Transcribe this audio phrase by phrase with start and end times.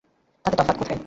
[0.45, 0.99] তাতে তফাৎ কোথায়?